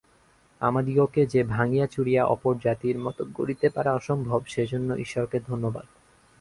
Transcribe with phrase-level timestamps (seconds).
[0.61, 5.85] আমাদিগকে যে ভাঙিয়া-চুরিয়া অপর জাতির মত গড়িতে পারা অসম্ভব, সেজন্য ঈশ্বরকে ধন্যবাদ।